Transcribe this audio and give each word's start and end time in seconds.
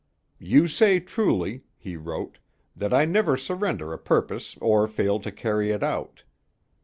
"You 0.39 0.65
say 0.65 0.99
truly," 0.99 1.63
he 1.77 1.95
wrote, 1.95 2.39
"that 2.75 2.91
I 2.91 3.05
never 3.05 3.37
surrender 3.37 3.93
a 3.93 3.99
purpose 3.99 4.57
or 4.59 4.87
fail 4.87 5.19
to 5.19 5.31
carry 5.31 5.69
it 5.69 5.83
out. 5.83 6.23